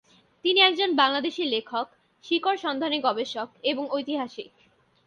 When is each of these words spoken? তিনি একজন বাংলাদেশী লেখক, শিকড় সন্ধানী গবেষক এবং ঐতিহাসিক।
তিনি 0.45 0.59
একজন 0.59 0.89
বাংলাদেশী 0.95 1.43
লেখক, 1.45 1.87
শিকড় 2.23 2.57
সন্ধানী 2.57 2.97
গবেষক 2.99 3.47
এবং 3.63 3.83
ঐতিহাসিক। 3.91 4.51